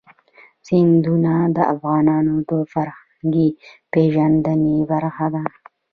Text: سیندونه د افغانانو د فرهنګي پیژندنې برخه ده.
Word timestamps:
سیندونه 0.67 1.33
د 1.55 1.57
افغانانو 1.73 2.35
د 2.49 2.51
فرهنګي 2.71 3.49
پیژندنې 3.93 4.75
برخه 4.91 5.27
ده. 5.33 5.43